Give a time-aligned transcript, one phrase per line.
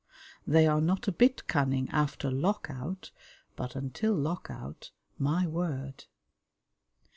[0.47, 3.11] They are not a bit cunning after Lock out,
[3.55, 4.89] but until Lock out,
[5.19, 6.05] my word!